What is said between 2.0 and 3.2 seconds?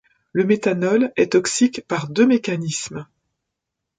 deux mécanismes.